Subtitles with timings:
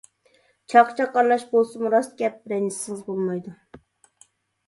[0.73, 3.53] چاقچاق ئارىلاش بولسىمۇ راست گەپ، رەنجىسىڭىز بولمايدۇ.